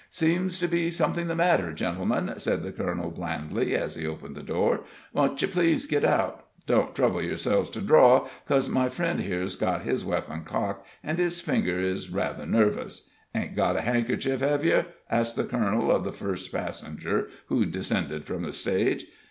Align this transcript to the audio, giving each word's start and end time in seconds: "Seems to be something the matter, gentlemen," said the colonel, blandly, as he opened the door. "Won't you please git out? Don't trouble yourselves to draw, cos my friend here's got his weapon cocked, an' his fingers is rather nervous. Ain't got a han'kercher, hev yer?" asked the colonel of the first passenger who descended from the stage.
"Seems 0.09 0.57
to 0.57 0.67
be 0.67 0.89
something 0.89 1.27
the 1.27 1.35
matter, 1.35 1.71
gentlemen," 1.71 2.33
said 2.37 2.63
the 2.63 2.71
colonel, 2.71 3.11
blandly, 3.11 3.75
as 3.75 3.93
he 3.93 4.03
opened 4.07 4.35
the 4.35 4.41
door. 4.41 4.79
"Won't 5.13 5.39
you 5.43 5.47
please 5.47 5.85
git 5.85 6.03
out? 6.03 6.43
Don't 6.65 6.95
trouble 6.95 7.21
yourselves 7.21 7.69
to 7.69 7.81
draw, 7.81 8.27
cos 8.47 8.67
my 8.67 8.89
friend 8.89 9.19
here's 9.19 9.55
got 9.55 9.83
his 9.83 10.03
weapon 10.03 10.43
cocked, 10.43 10.87
an' 11.03 11.17
his 11.17 11.39
fingers 11.39 12.05
is 12.05 12.09
rather 12.09 12.47
nervous. 12.47 13.11
Ain't 13.35 13.55
got 13.55 13.77
a 13.77 13.81
han'kercher, 13.81 14.37
hev 14.39 14.65
yer?" 14.65 14.87
asked 15.11 15.35
the 15.35 15.43
colonel 15.43 15.91
of 15.91 16.03
the 16.03 16.11
first 16.11 16.51
passenger 16.51 17.29
who 17.49 17.63
descended 17.67 18.25
from 18.25 18.41
the 18.41 18.53
stage. 18.53 19.05